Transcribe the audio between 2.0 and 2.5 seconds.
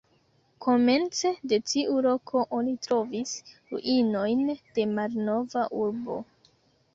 loko